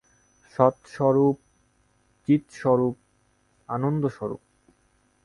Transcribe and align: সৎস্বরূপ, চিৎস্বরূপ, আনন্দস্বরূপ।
সৎস্বরূপ, 0.55 1.37
চিৎস্বরূপ, 2.27 2.95
আনন্দস্বরূপ। 3.69 4.41